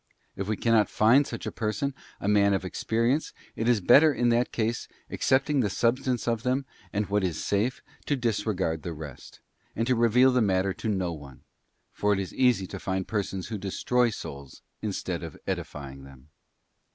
[0.35, 4.29] If we cannot find such a person, a man of experience, it is better in
[4.29, 9.41] that case, accepting the substance of them, and what is safe, to disregard the rest,
[9.75, 11.43] and to reveal the matter to no one;
[11.93, 16.29] for it is easy to find persons who destroy souls instead of edifying them.